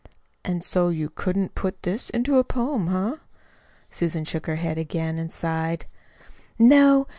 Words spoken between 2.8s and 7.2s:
eh?" Susan shook her head again and sighed. "No.